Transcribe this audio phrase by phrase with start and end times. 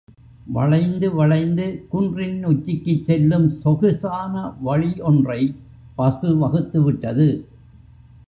[0.47, 4.33] வளைந்து, வளைந்து குன்றின் உச்சிக்குச் செல்லும் சொகுசான
[4.61, 5.55] வழி ஒன்றைப்
[5.95, 7.29] பசு வகுத்து விட்டது.